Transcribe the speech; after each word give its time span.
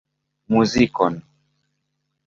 Muzikon. 0.53 1.15